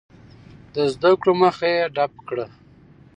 [0.73, 2.45] د زده کړو مخه یې ډپ کړه.